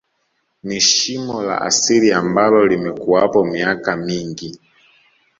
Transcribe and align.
Ni 0.63 0.79
shimo 0.81 1.41
la 1.43 1.61
asili 1.61 2.13
ambalo 2.13 2.65
limekuwapo 2.67 3.45
miaka 3.45 3.95
mingi 3.97 4.59